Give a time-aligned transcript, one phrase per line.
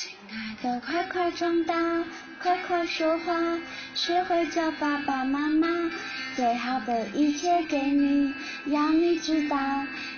[0.00, 2.04] 亲爱的，快快长大，
[2.40, 3.58] 快快说话，
[3.96, 5.90] 学会叫爸爸妈妈。
[6.36, 8.32] 最好的一切给你，
[8.66, 9.58] 要你知道，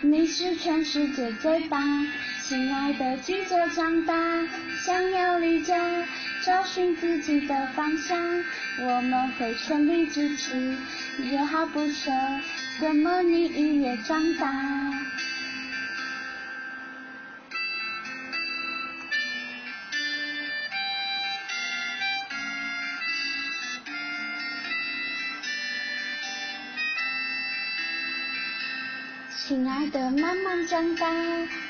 [0.03, 2.07] 你是全世界最棒。
[2.43, 4.47] 亲爱的，记着长大，
[4.85, 6.07] 想要离家，
[6.45, 8.45] 找寻自己的方向。
[8.83, 10.77] 我们会全力支持，
[11.23, 12.11] 也好不舍，
[12.79, 14.93] 怎么你一夜长大？
[29.47, 31.11] 亲爱的，慢慢长大，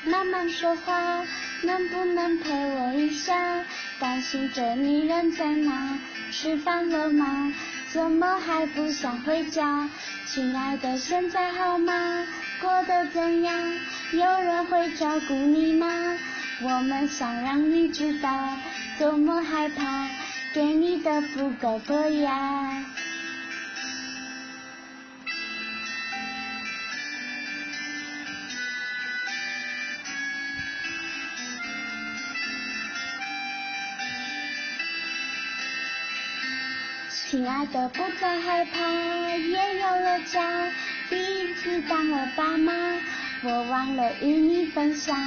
[0.05, 1.25] 慢慢说话，
[1.63, 3.63] 能不能陪我一下？
[3.97, 5.97] 担心着你人在哪？
[6.31, 7.53] 吃饭了吗？
[7.87, 9.89] 怎么还不想回家？
[10.27, 12.25] 亲爱的，现在好吗？
[12.59, 13.79] 过得怎样？
[14.11, 15.87] 有人会照顾你吗？
[16.61, 18.57] 我们想让你知道，
[18.99, 20.09] 多么害怕，
[20.53, 22.85] 给你的不够多呀。
[37.31, 38.77] 亲爱的，不再害怕，
[39.37, 40.69] 也有了家，
[41.09, 42.73] 第一次当了爸妈，
[43.41, 45.17] 我忘了与你分享，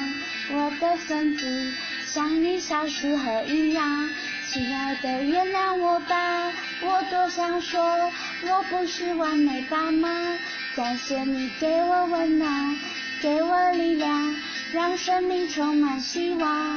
[0.53, 1.73] 我的孙子
[2.05, 4.11] 像你小时候一样。
[4.51, 7.83] 亲爱的，原谅我吧，我多想说，
[8.43, 10.37] 我不是完美爸妈，
[10.77, 12.77] 感谢你给我温暖，
[13.23, 14.37] 给我力量，
[14.75, 16.74] 让生命充满希望。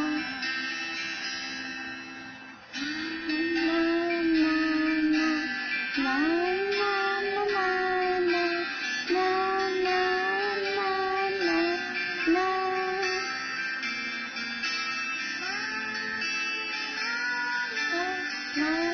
[18.57, 18.86] No.